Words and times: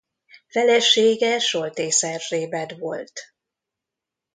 Felesége 0.47 1.39
Soltész 1.39 2.03
Erzsébet 2.03 2.71
volt. 2.77 3.33